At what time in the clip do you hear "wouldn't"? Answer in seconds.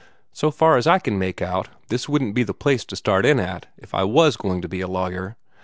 2.09-2.33